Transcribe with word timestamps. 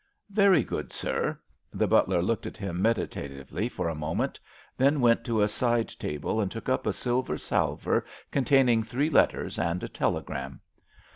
"Very 0.31 0.63
good, 0.63 0.91
sir." 0.91 1.37
The 1.71 1.85
butler 1.87 2.23
looked 2.23 2.47
at 2.47 2.57
him 2.57 2.81
meditatively 2.81 3.69
for 3.69 3.87
a 3.87 3.93
moment, 3.93 4.39
then 4.75 4.99
went 4.99 5.23
to 5.25 5.43
a 5.43 5.47
side 5.47 5.89
table 5.89 6.41
and 6.41 6.49
took 6.49 6.67
up 6.67 6.87
a 6.87 6.91
silver 6.91 7.37
salver 7.37 8.03
containing 8.31 8.81
three 8.81 9.11
letters 9.11 9.59
and 9.59 9.83
a 9.83 9.87
telegram. 9.87 10.59